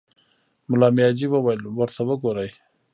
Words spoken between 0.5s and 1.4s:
ملا مياجي